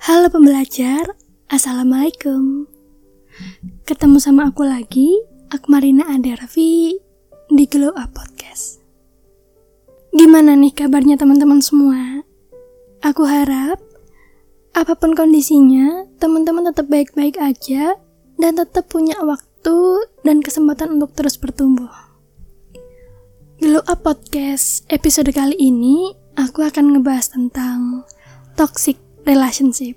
[0.00, 1.12] Halo pembelajar,
[1.52, 2.64] Assalamualaikum
[3.84, 5.12] Ketemu sama aku lagi,
[5.52, 6.96] Akmarina Adervi
[7.52, 8.80] di Glow Up Podcast
[10.16, 12.24] Gimana nih kabarnya teman-teman semua?
[13.04, 13.76] Aku harap
[14.72, 17.92] apa pun kondisinya, teman-teman tetap baik-baik aja
[18.40, 21.92] dan tetap punya waktu dan kesempatan untuk terus bertumbuh.
[23.60, 28.08] Glow Up Podcast episode kali ini aku akan ngebahas tentang
[28.56, 29.96] toxic relationship.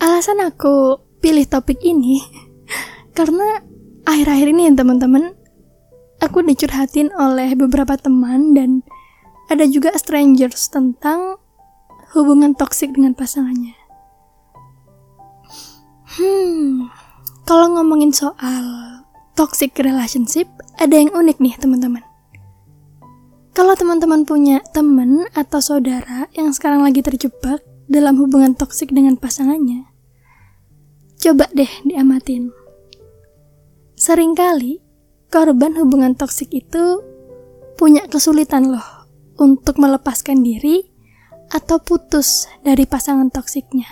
[0.00, 2.20] Alasan aku pilih topik ini
[3.16, 3.64] karena
[4.04, 5.34] akhir-akhir ini ya teman-teman
[6.22, 8.84] aku dicurhatin oleh beberapa teman dan
[9.50, 11.38] ada juga strangers tentang
[12.14, 13.74] hubungan toksik dengan pasangannya.
[16.16, 16.88] Hmm,
[17.44, 18.64] kalau ngomongin soal
[19.36, 20.48] toxic relationship,
[20.80, 22.05] ada yang unik nih teman-teman.
[23.56, 29.88] Kalau teman-teman punya teman atau saudara yang sekarang lagi terjebak dalam hubungan toksik dengan pasangannya,
[31.16, 32.52] coba deh diamatin.
[33.96, 34.76] Seringkali
[35.32, 37.00] korban hubungan toksik itu
[37.80, 39.08] punya kesulitan loh
[39.40, 40.92] untuk melepaskan diri
[41.48, 43.88] atau putus dari pasangan toksiknya.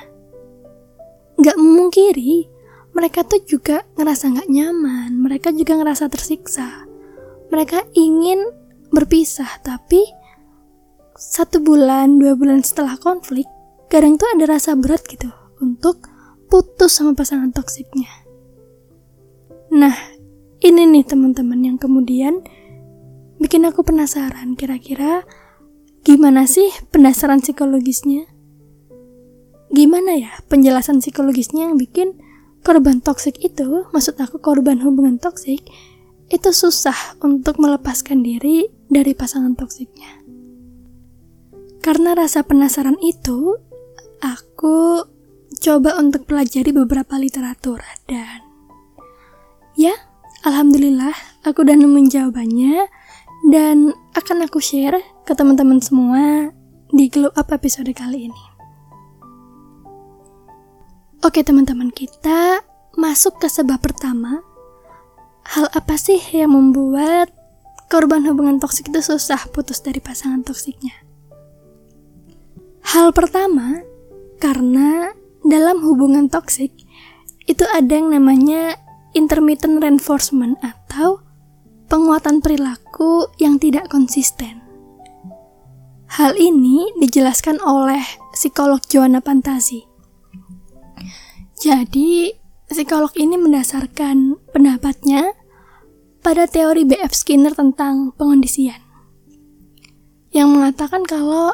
[1.40, 2.52] Gak memungkiri,
[2.92, 6.84] mereka tuh juga ngerasa gak nyaman, mereka juga ngerasa tersiksa.
[7.48, 8.63] Mereka ingin
[8.94, 10.00] berpisah tapi
[11.14, 13.46] satu bulan dua bulan setelah konflik
[13.90, 15.30] kadang tuh ada rasa berat gitu
[15.62, 16.10] untuk
[16.50, 18.10] putus sama pasangan toksiknya.
[19.74, 19.94] Nah
[20.62, 22.42] ini nih teman-teman yang kemudian
[23.42, 25.26] bikin aku penasaran kira-kira
[26.06, 28.30] gimana sih pendasaran psikologisnya?
[29.74, 32.14] Gimana ya penjelasan psikologisnya yang bikin
[32.64, 35.66] korban toksik itu maksud aku korban hubungan toksik
[36.34, 40.26] itu susah untuk melepaskan diri dari pasangan toksiknya.
[41.78, 43.54] Karena rasa penasaran itu,
[44.18, 45.06] aku
[45.62, 47.78] coba untuk pelajari beberapa literatur
[48.10, 48.42] dan
[49.78, 49.94] ya,
[50.42, 51.14] alhamdulillah
[51.46, 52.90] aku udah nemuin jawabannya
[53.54, 56.50] dan akan aku share ke teman-teman semua
[56.90, 58.44] di Glow Up episode kali ini.
[61.24, 62.60] Oke teman-teman kita
[62.96, 64.44] masuk ke sebab pertama
[65.54, 67.30] Hal apa sih yang membuat
[67.86, 70.90] korban hubungan toksik itu susah putus dari pasangan toksiknya?
[72.90, 73.78] Hal pertama,
[74.42, 75.14] karena
[75.46, 76.74] dalam hubungan toksik
[77.46, 78.74] itu ada yang namanya
[79.14, 81.22] intermittent reinforcement atau
[81.86, 84.58] penguatan perilaku yang tidak konsisten.
[86.18, 88.02] Hal ini dijelaskan oleh
[88.34, 89.86] psikolog Joanna Pantasi.
[91.62, 95.36] Jadi, Psikolog ini mendasarkan pendapatnya
[96.24, 97.12] pada teori B.F.
[97.12, 98.80] Skinner tentang pengondisian.
[100.32, 101.52] Yang mengatakan kalau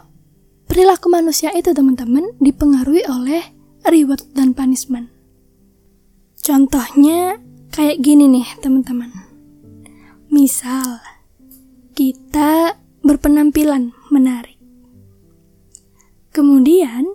[0.70, 3.42] perilaku manusia itu teman-teman dipengaruhi oleh
[3.82, 5.10] reward dan punishment.
[6.38, 7.42] Contohnya
[7.74, 9.10] kayak gini nih teman-teman.
[10.30, 11.02] Misal,
[11.98, 14.56] kita berpenampilan menarik.
[16.30, 17.10] Kemudian,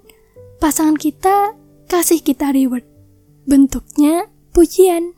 [0.59, 1.55] pasangan kita
[1.87, 2.83] kasih kita reward
[3.47, 5.15] bentuknya pujian.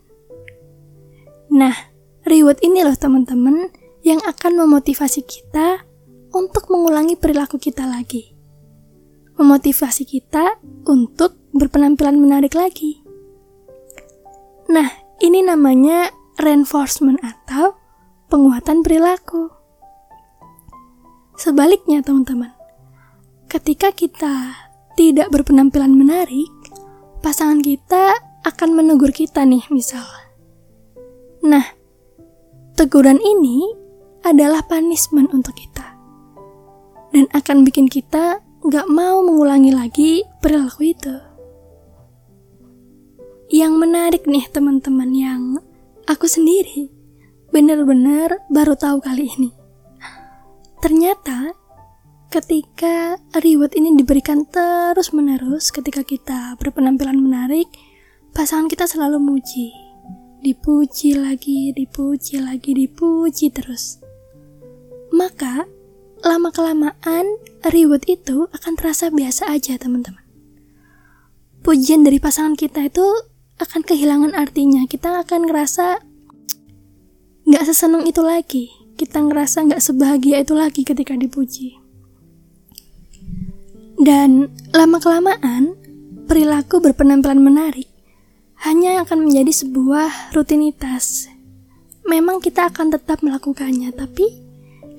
[1.50, 1.74] Nah,
[2.28, 3.72] reward ini loh teman-teman
[4.04, 5.82] yang akan memotivasi kita
[6.36, 8.36] untuk mengulangi perilaku kita lagi.
[9.40, 13.00] Memotivasi kita untuk berpenampilan menarik lagi.
[14.68, 14.92] Nah,
[15.24, 17.74] ini namanya reinforcement atau
[18.28, 19.48] penguatan perilaku.
[21.38, 22.52] Sebaliknya, teman-teman,
[23.46, 24.52] ketika kita
[24.98, 26.50] tidak berpenampilan menarik,
[27.22, 30.02] pasangan kita akan menegur kita nih misal.
[31.46, 31.77] Nah,
[32.78, 33.74] teguran ini
[34.22, 35.98] adalah punishment untuk kita.
[37.10, 38.38] Dan akan bikin kita
[38.70, 41.16] gak mau mengulangi lagi perilaku itu.
[43.50, 45.42] Yang menarik nih teman-teman yang
[46.06, 46.86] aku sendiri
[47.50, 49.50] benar-benar baru tahu kali ini.
[50.78, 51.50] Ternyata
[52.30, 57.66] ketika reward ini diberikan terus-menerus ketika kita berpenampilan menarik,
[58.30, 59.87] pasangan kita selalu muji.
[60.38, 63.98] Dipuji lagi, dipuji lagi, dipuji terus.
[65.10, 65.66] Maka,
[66.22, 67.26] lama-kelamaan
[67.66, 70.22] reward itu akan terasa biasa aja, teman-teman.
[71.66, 73.02] Pujian dari pasangan kita itu
[73.58, 74.86] akan kehilangan artinya.
[74.86, 76.06] Kita akan ngerasa
[77.42, 78.70] nggak seseneng itu lagi.
[78.94, 81.74] Kita ngerasa nggak sebahagia itu lagi ketika dipuji.
[83.98, 85.74] Dan lama-kelamaan,
[86.30, 87.87] perilaku berpenampilan menarik
[88.66, 91.30] hanya akan menjadi sebuah rutinitas.
[92.08, 94.26] Memang kita akan tetap melakukannya, tapi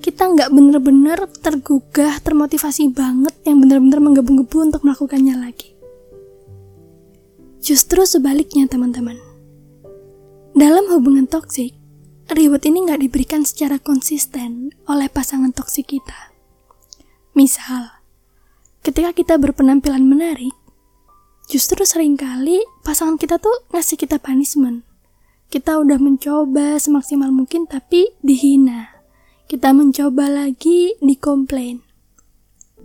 [0.00, 5.76] kita nggak bener-bener tergugah, termotivasi banget yang bener-bener menggebu-gebu untuk melakukannya lagi.
[7.60, 9.20] Justru sebaliknya teman-teman.
[10.56, 11.76] Dalam hubungan toksik,
[12.32, 16.32] reward ini nggak diberikan secara konsisten oleh pasangan toksik kita.
[17.36, 17.92] Misal,
[18.80, 20.56] ketika kita berpenampilan menarik,
[21.50, 24.86] justru sering kali pasangan kita tuh ngasih kita punishment.
[25.50, 29.02] Kita udah mencoba semaksimal mungkin tapi dihina.
[29.50, 31.82] Kita mencoba lagi dikomplain.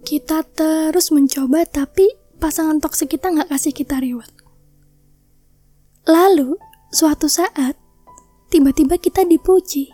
[0.02, 2.10] Kita terus mencoba tapi
[2.42, 4.34] pasangan toksik kita nggak kasih kita reward.
[6.10, 6.58] Lalu,
[6.90, 7.78] suatu saat,
[8.50, 9.94] tiba-tiba kita dipuji.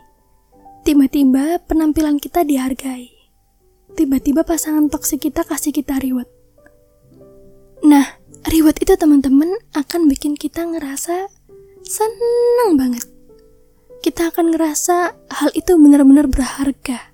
[0.88, 3.12] Tiba-tiba penampilan kita dihargai.
[4.00, 6.32] Tiba-tiba pasangan toksik kita kasih kita reward.
[7.84, 11.30] Nah, reward itu teman-teman akan bikin kita ngerasa
[11.86, 13.06] seneng banget.
[14.02, 14.98] Kita akan ngerasa
[15.30, 17.14] hal itu benar-benar berharga.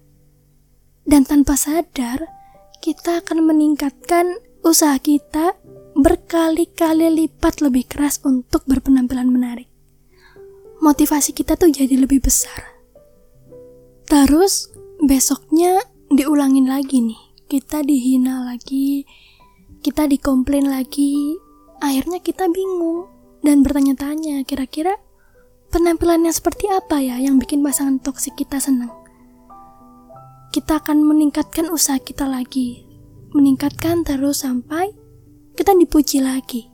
[1.04, 2.24] Dan tanpa sadar,
[2.80, 5.56] kita akan meningkatkan usaha kita
[5.98, 9.68] berkali-kali lipat lebih keras untuk berpenampilan menarik.
[10.80, 12.78] Motivasi kita tuh jadi lebih besar.
[14.08, 14.72] Terus
[15.04, 17.22] besoknya diulangin lagi nih.
[17.48, 19.08] Kita dihina lagi,
[19.82, 21.38] kita dikomplain lagi,
[21.80, 23.08] akhirnya kita bingung
[23.46, 24.98] dan bertanya-tanya kira-kira
[25.72, 28.92] penampilannya seperti apa ya yang bikin pasangan toksik kita senang.
[30.52, 32.88] Kita akan meningkatkan usaha kita lagi,
[33.36, 34.92] meningkatkan terus sampai
[35.54, 36.72] kita dipuji lagi.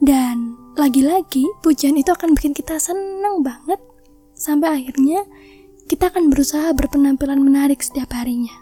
[0.00, 3.78] Dan lagi-lagi pujian itu akan bikin kita senang banget
[4.32, 5.28] sampai akhirnya
[5.84, 8.54] kita akan berusaha berpenampilan menarik setiap harinya.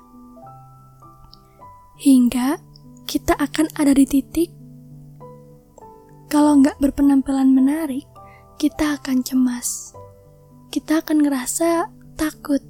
[1.98, 2.67] Hingga
[3.08, 4.52] kita akan ada di titik
[6.28, 8.04] kalau nggak berpenampilan menarik,
[8.60, 9.96] kita akan cemas.
[10.68, 11.88] Kita akan ngerasa
[12.20, 12.60] takut.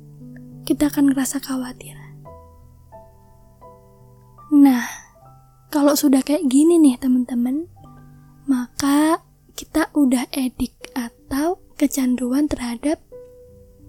[0.62, 1.98] Kita akan ngerasa khawatir.
[4.54, 4.86] Nah,
[5.74, 7.66] kalau sudah kayak gini nih teman-teman,
[8.46, 9.26] maka
[9.58, 13.02] kita udah edik atau kecanduan terhadap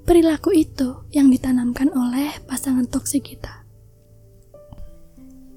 [0.02, 3.70] perilaku itu yang ditanamkan oleh pasangan toksik kita.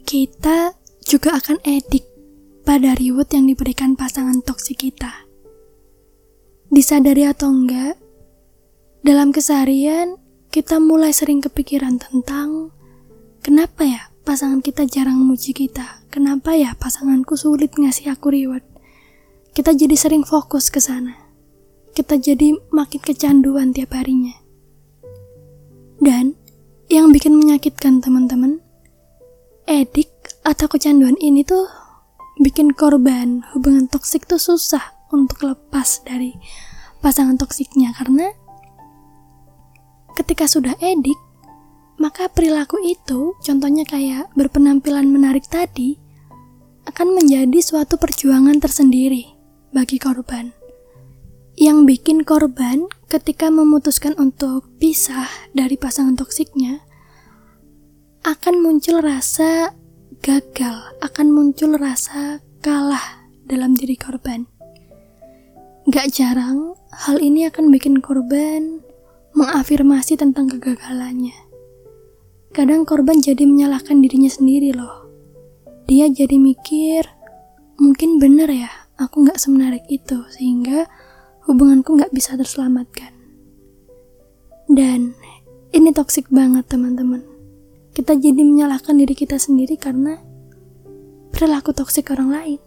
[0.05, 0.82] Kita
[1.13, 2.09] juga akan edik
[2.65, 5.29] pada reward yang diberikan pasangan toksik kita.
[6.73, 8.01] Disadari atau enggak,
[9.05, 10.17] dalam keseharian
[10.49, 12.73] kita mulai sering kepikiran tentang
[13.45, 18.65] kenapa ya pasangan kita jarang memuji kita, kenapa ya pasanganku sulit ngasih aku reward.
[19.53, 21.13] Kita jadi sering fokus ke sana.
[21.93, 24.33] Kita jadi makin kecanduan tiap harinya.
[26.01, 26.41] Dan
[26.89, 28.65] yang bikin menyakitkan teman-teman,
[29.69, 30.12] edik
[30.43, 31.71] atau kecanduan ini tuh
[32.43, 36.35] bikin korban hubungan toksik tuh susah untuk lepas dari
[36.99, 37.95] pasangan toksiknya.
[37.95, 38.31] Karena
[40.19, 41.19] ketika sudah edik
[42.03, 46.03] maka perilaku itu contohnya kayak berpenampilan menarik tadi
[46.83, 49.39] akan menjadi suatu perjuangan tersendiri
[49.71, 50.51] bagi korban.
[51.55, 56.83] Yang bikin korban ketika memutuskan untuk pisah dari pasangan toksiknya
[58.27, 59.77] akan muncul rasa
[60.23, 64.47] gagal, akan muncul rasa kalah dalam diri korban.
[65.91, 68.87] Gak jarang, hal ini akan bikin korban
[69.35, 71.35] mengafirmasi tentang kegagalannya.
[72.55, 75.11] Kadang korban jadi menyalahkan dirinya sendiri loh.
[75.91, 77.03] Dia jadi mikir,
[77.83, 78.71] mungkin bener ya,
[79.03, 80.87] aku gak semenarik itu, sehingga
[81.51, 83.11] hubunganku gak bisa terselamatkan.
[84.71, 85.19] Dan
[85.75, 87.32] ini toksik banget teman-teman
[87.93, 90.17] kita jadi menyalahkan diri kita sendiri karena
[91.33, 92.61] perilaku toksik orang lain.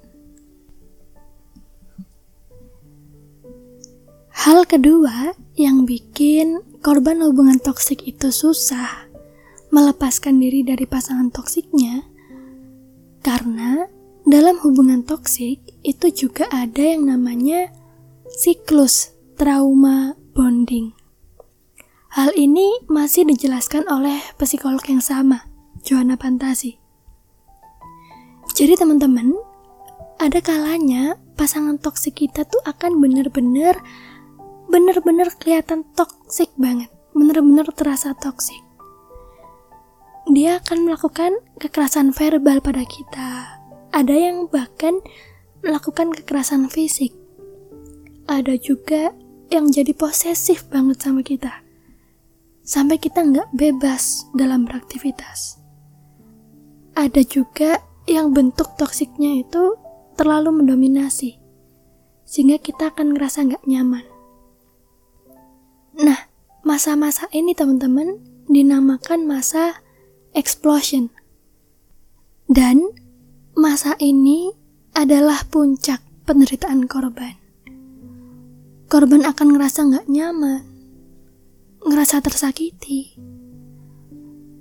[4.46, 9.10] Hal kedua yang bikin korban hubungan toksik itu susah
[9.74, 12.06] melepaskan diri dari pasangan toksiknya
[13.26, 13.90] karena
[14.26, 17.74] dalam hubungan toksik itu juga ada yang namanya
[18.30, 20.95] siklus trauma bonding.
[22.16, 25.52] Hal ini masih dijelaskan oleh psikolog yang sama,
[25.84, 26.80] Johanna Pantasi.
[28.56, 29.36] Jadi teman-teman,
[30.16, 33.76] ada kalanya pasangan toksik kita tuh akan bener-bener
[34.72, 38.64] bener-bener kelihatan toksik banget, bener-bener terasa toksik.
[40.32, 43.60] Dia akan melakukan kekerasan verbal pada kita.
[43.92, 45.04] Ada yang bahkan
[45.68, 47.12] melakukan kekerasan fisik.
[48.32, 49.12] Ada juga
[49.52, 51.65] yang jadi posesif banget sama kita
[52.66, 55.62] sampai kita nggak bebas dalam beraktivitas.
[56.98, 57.80] Ada juga
[58.10, 59.78] yang bentuk toksiknya itu
[60.18, 61.38] terlalu mendominasi,
[62.26, 64.06] sehingga kita akan ngerasa nggak nyaman.
[66.02, 66.20] Nah,
[66.66, 68.20] masa-masa ini teman-teman
[68.50, 69.80] dinamakan masa
[70.34, 71.14] explosion.
[72.46, 72.82] Dan
[73.58, 74.52] masa ini
[74.94, 77.38] adalah puncak penderitaan korban.
[78.86, 80.75] Korban akan ngerasa nggak nyaman,
[81.86, 83.14] ngerasa tersakiti,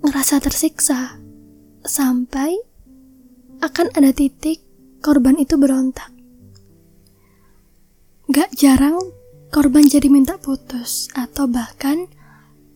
[0.05, 1.17] ngerasa tersiksa,
[1.81, 2.53] sampai
[3.65, 4.61] akan ada titik
[5.01, 6.13] korban itu berontak.
[8.29, 9.01] Gak jarang
[9.49, 12.09] korban jadi minta putus atau bahkan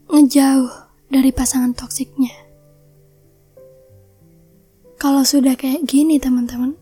[0.09, 0.73] ngejauh
[1.13, 2.33] dari pasangan toksiknya.
[4.97, 6.73] Kalau sudah kayak gini teman-teman,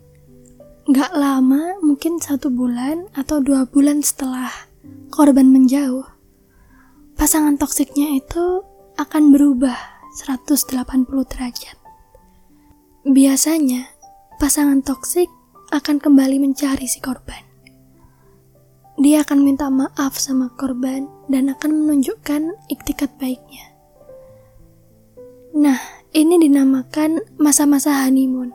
[0.86, 4.50] gak lama mungkin satu bulan atau dua bulan setelah
[5.10, 6.15] korban menjauh,
[7.16, 8.60] pasangan toksiknya itu
[9.00, 9.76] akan berubah
[10.20, 11.76] 180 derajat.
[13.08, 13.88] Biasanya,
[14.36, 15.28] pasangan toksik
[15.72, 17.40] akan kembali mencari si korban.
[18.96, 23.64] Dia akan minta maaf sama korban dan akan menunjukkan iktikat baiknya.
[25.56, 25.80] Nah,
[26.12, 28.52] ini dinamakan masa-masa honeymoon.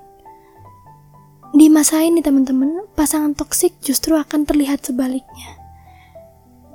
[1.53, 5.57] Di masa ini teman-teman, pasangan toksik justru akan terlihat sebaliknya.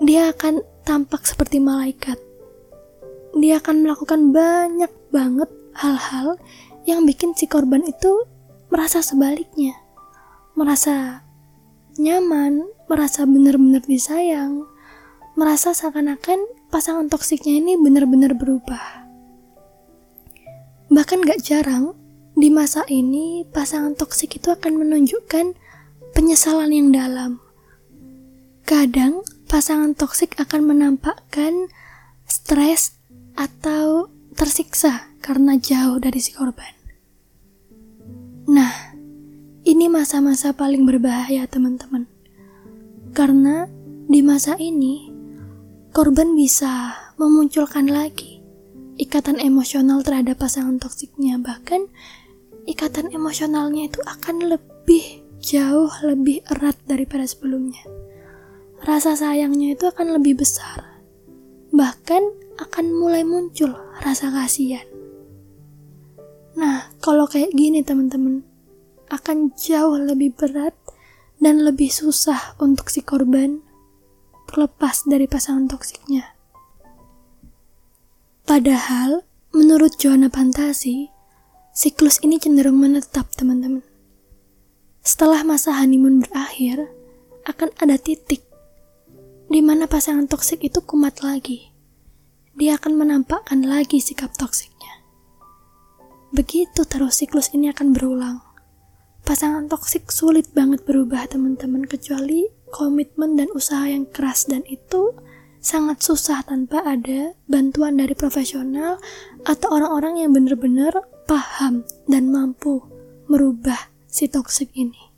[0.04, 2.14] Dia akan tampak seperti malaikat.
[3.34, 6.38] Dia akan melakukan banyak banget hal-hal
[6.86, 8.24] yang bikin si korban itu
[8.70, 9.74] merasa sebaliknya.
[10.54, 11.26] Merasa
[11.98, 14.64] nyaman, merasa benar-benar disayang,
[15.34, 16.38] merasa seakan-akan
[16.70, 19.04] pasangan toksiknya ini benar-benar berubah.
[20.86, 21.98] Bahkan gak jarang,
[22.38, 25.58] di masa ini pasangan toksik itu akan menunjukkan
[26.14, 27.42] penyesalan yang dalam.
[28.62, 31.70] Kadang pasangan toksik akan menampakkan
[32.26, 32.98] stres
[33.38, 36.74] atau tersiksa karena jauh dari si korban.
[38.46, 38.94] Nah,
[39.66, 42.06] ini masa-masa paling berbahaya teman-teman.
[43.10, 43.66] Karena
[44.06, 45.10] di masa ini,
[45.90, 48.36] korban bisa memunculkan lagi
[48.96, 51.84] ikatan emosional terhadap pasangan toksiknya bahkan
[52.64, 57.80] ikatan emosionalnya itu akan lebih jauh lebih erat daripada sebelumnya
[58.86, 61.02] rasa sayangnya itu akan lebih besar
[61.74, 62.22] bahkan
[62.62, 64.86] akan mulai muncul rasa kasihan
[66.56, 68.46] nah kalau kayak gini teman-teman
[69.10, 70.72] akan jauh lebih berat
[71.42, 73.66] dan lebih susah untuk si korban
[74.46, 76.32] terlepas dari pasangan toksiknya.
[78.46, 81.10] Padahal, menurut Joanna Pantasi,
[81.74, 83.82] siklus ini cenderung menetap, teman-teman.
[85.02, 86.86] Setelah masa honeymoon berakhir,
[87.46, 88.46] akan ada titik
[89.46, 91.70] di mana pasangan toksik itu kumat lagi.
[92.56, 95.04] Dia akan menampakkan lagi sikap toksiknya.
[96.34, 98.38] Begitu terus siklus ini akan berulang.
[99.26, 105.14] Pasangan toksik sulit banget berubah, teman-teman, kecuali komitmen dan usaha yang keras dan itu
[105.58, 109.02] sangat susah tanpa ada bantuan dari profesional
[109.42, 110.94] atau orang-orang yang benar-benar
[111.26, 112.86] paham dan mampu
[113.26, 115.10] merubah si toksik ini.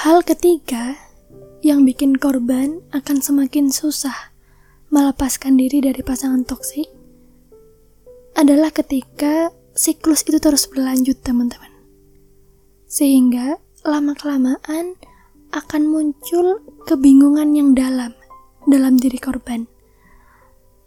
[0.00, 1.09] Hal ketiga
[1.60, 4.32] yang bikin korban akan semakin susah
[4.88, 6.88] melepaskan diri dari pasangan toksik
[8.34, 11.70] adalah ketika siklus itu terus berlanjut, teman-teman.
[12.90, 14.98] Sehingga lama-kelamaan
[15.50, 18.12] akan muncul kebingungan yang dalam
[18.66, 19.66] dalam diri korban.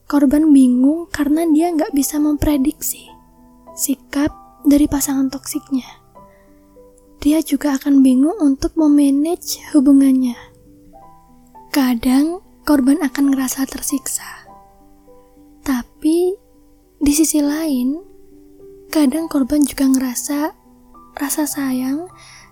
[0.05, 3.07] Korban bingung karena dia nggak bisa memprediksi
[3.73, 4.29] sikap
[4.61, 5.87] dari pasangan toksiknya.
[7.23, 10.52] Dia juga akan bingung untuk memanage hubungannya.
[11.73, 14.45] Kadang korban akan ngerasa tersiksa.
[15.65, 16.37] Tapi
[17.01, 17.97] di sisi lain,
[18.93, 20.53] kadang korban juga ngerasa
[21.17, 22.05] rasa sayang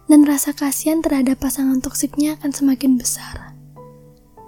[0.09, 3.53] dan rasa kasihan terhadap pasangan toksiknya akan semakin besar,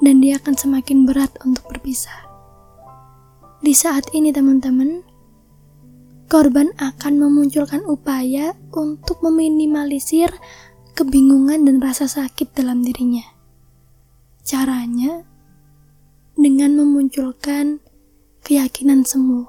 [0.02, 2.26] dan dia akan semakin berat untuk berpisah.
[3.62, 5.06] Di saat ini, teman-teman,
[6.34, 10.34] korban akan memunculkan upaya untuk meminimalisir
[10.98, 13.33] kebingungan dan rasa sakit dalam dirinya.
[14.44, 15.24] Caranya
[16.36, 17.80] dengan memunculkan
[18.44, 19.48] keyakinan semu.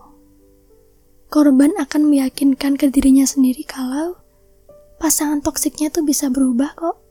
[1.27, 4.15] Korban akan meyakinkan ke dirinya sendiri kalau
[5.03, 7.03] pasangan toksiknya tuh bisa berubah kok.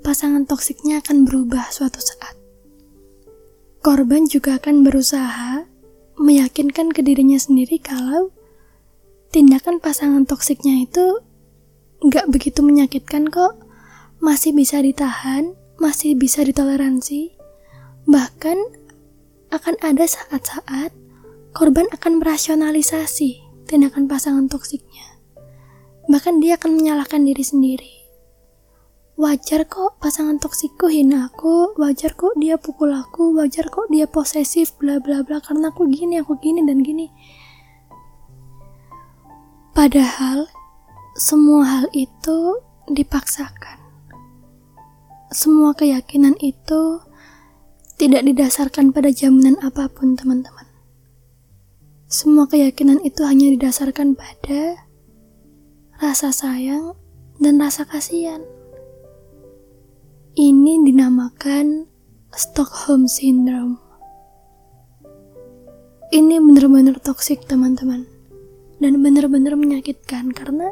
[0.00, 2.40] Pasangan toksiknya akan berubah suatu saat.
[3.84, 5.68] Korban juga akan berusaha
[6.16, 8.32] meyakinkan ke dirinya sendiri kalau
[9.28, 11.20] tindakan pasangan toksiknya itu
[12.00, 13.60] nggak begitu menyakitkan kok,
[14.24, 15.52] masih bisa ditahan,
[15.84, 17.36] masih bisa ditoleransi,
[18.08, 18.56] bahkan
[19.52, 20.96] akan ada saat-saat
[21.52, 25.14] korban akan merasionalisasi tindakan pasangan toksiknya
[26.08, 27.92] bahkan dia akan menyalahkan diri sendiri.
[29.14, 34.74] wajar kok pasangan toksikku hina aku, wajar kok dia pukul aku, wajar kok dia posesif,
[34.74, 37.14] bla bla bla karena aku gini, aku gini dan gini.
[39.70, 40.50] Padahal
[41.14, 42.58] semua hal itu
[42.90, 43.83] dipaksakan.
[45.34, 47.02] Semua keyakinan itu
[47.98, 50.62] tidak didasarkan pada jaminan apa pun, teman-teman.
[52.06, 54.78] Semua keyakinan itu hanya didasarkan pada
[55.98, 56.94] rasa sayang
[57.42, 58.46] dan rasa kasihan.
[60.38, 61.90] Ini dinamakan
[62.30, 63.82] Stockholm Syndrome.
[66.14, 68.06] Ini benar-benar toksik teman-teman.
[68.78, 70.70] Dan benar-benar menyakitkan karena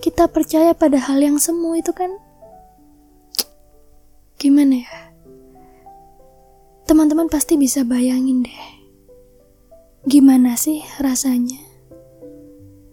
[0.00, 2.16] kita percaya pada hal yang semu itu kan
[4.42, 4.98] gimana ya?
[6.82, 8.62] Teman-teman pasti bisa bayangin deh.
[10.02, 11.62] Gimana sih rasanya?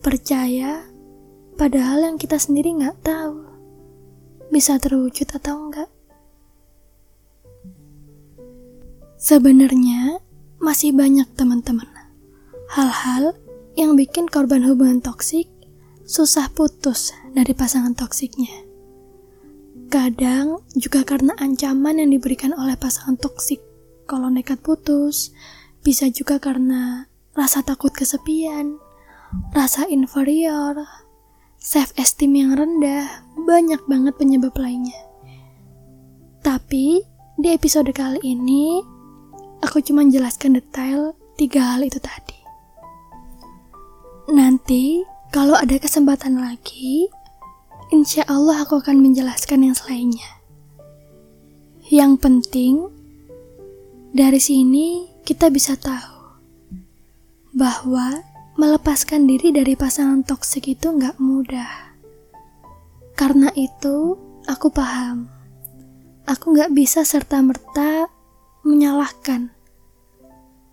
[0.05, 0.85] Percaya
[1.57, 3.49] padahal yang kita sendiri nggak tahu
[4.53, 5.89] bisa terwujud atau enggak.
[9.17, 10.21] Sebenarnya
[10.61, 11.89] masih banyak teman-teman
[12.77, 13.33] hal-hal
[13.73, 15.49] yang bikin korban hubungan toksik
[16.05, 18.68] susah putus dari pasangan toksiknya.
[19.89, 23.57] Kadang juga karena ancaman yang diberikan oleh pasangan toksik
[24.05, 25.33] kalau nekat putus,
[25.81, 28.77] bisa juga karena rasa takut kesepian,
[29.49, 30.77] rasa inferior,
[31.57, 34.97] self esteem yang rendah, banyak banget penyebab lainnya.
[36.45, 37.01] Tapi
[37.41, 38.85] di episode kali ini
[39.65, 42.37] aku cuma jelaskan detail tiga hal itu tadi.
[44.37, 45.01] Nanti
[45.33, 47.09] kalau ada kesempatan lagi,
[47.89, 50.29] insya Allah aku akan menjelaskan yang selainnya.
[51.89, 52.73] Yang penting,
[54.13, 56.41] dari sini kita bisa tahu
[57.53, 58.21] bahwa
[58.57, 61.97] melepaskan diri dari pasangan toksik itu nggak mudah.
[63.17, 64.15] Karena itu,
[64.45, 65.27] aku paham.
[66.29, 68.05] Aku nggak bisa serta-merta
[68.61, 69.59] menyalahkan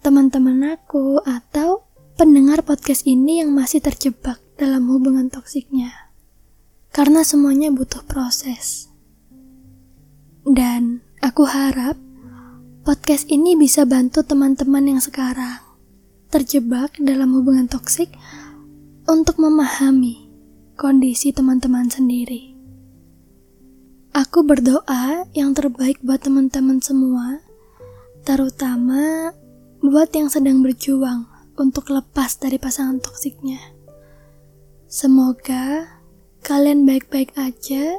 [0.06, 1.82] teman-teman aku atau
[2.14, 6.06] pendengar podcast ini yang masih terjebak dalam hubungan toksiknya.
[6.90, 8.90] Karena semuanya butuh proses.
[10.46, 11.99] Dan aku harap
[12.87, 15.59] podcast ini bisa bantu teman-teman yang sekarang
[16.31, 18.14] terjebak dalam hubungan toksik
[19.07, 20.31] untuk memahami
[20.77, 22.53] kondisi teman-teman sendiri.
[24.12, 27.40] Aku berdoa yang terbaik buat teman-teman semua,
[28.25, 29.33] terutama
[29.81, 33.61] buat yang sedang berjuang untuk lepas dari pasangan toksiknya.
[34.88, 35.95] Semoga
[36.46, 37.98] kalian baik-baik aja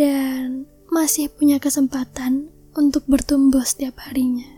[0.00, 4.48] dan masih punya kesempatan untuk bertumbuh setiap harinya.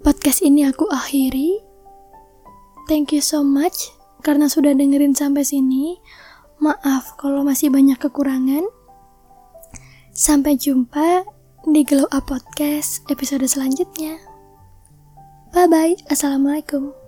[0.00, 1.60] Podcast ini aku akhiri.
[2.88, 3.92] Thank you so much
[4.24, 6.00] karena sudah dengerin sampai sini.
[6.64, 8.64] Maaf kalau masih banyak kekurangan.
[10.16, 11.28] Sampai jumpa
[11.68, 14.16] di Glow Up Podcast episode selanjutnya.
[15.52, 15.92] Bye bye.
[16.08, 16.99] Assalamualaikum.